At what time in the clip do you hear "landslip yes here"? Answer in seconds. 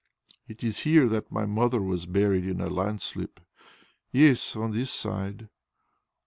2.71-4.63